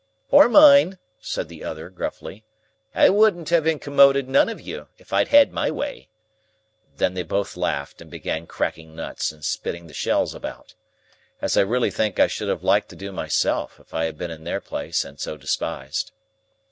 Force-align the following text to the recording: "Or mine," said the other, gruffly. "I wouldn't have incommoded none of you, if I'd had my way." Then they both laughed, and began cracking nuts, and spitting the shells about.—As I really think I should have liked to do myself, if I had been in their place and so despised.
"Or 0.31 0.49
mine," 0.49 0.97
said 1.19 1.47
the 1.47 1.63
other, 1.63 1.91
gruffly. 1.91 2.43
"I 2.95 3.09
wouldn't 3.09 3.49
have 3.49 3.67
incommoded 3.67 4.27
none 4.27 4.49
of 4.49 4.59
you, 4.59 4.87
if 4.97 5.13
I'd 5.13 5.27
had 5.27 5.51
my 5.53 5.69
way." 5.69 6.09
Then 6.97 7.13
they 7.13 7.21
both 7.21 7.55
laughed, 7.55 8.01
and 8.01 8.09
began 8.09 8.47
cracking 8.47 8.95
nuts, 8.95 9.31
and 9.31 9.45
spitting 9.45 9.85
the 9.85 9.93
shells 9.93 10.33
about.—As 10.33 11.55
I 11.55 11.61
really 11.61 11.91
think 11.91 12.19
I 12.19 12.25
should 12.25 12.49
have 12.49 12.63
liked 12.63 12.89
to 12.89 12.95
do 12.95 13.11
myself, 13.11 13.79
if 13.79 13.93
I 13.93 14.05
had 14.05 14.17
been 14.17 14.31
in 14.31 14.43
their 14.43 14.59
place 14.59 15.05
and 15.05 15.19
so 15.19 15.37
despised. 15.37 16.11